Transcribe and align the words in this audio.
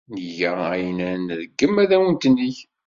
Nga 0.27 0.51
ayen 0.73 0.99
ay 1.07 1.17
nṛeggem 1.17 1.75
ad 1.83 1.91
awen-t-neg. 1.95 2.55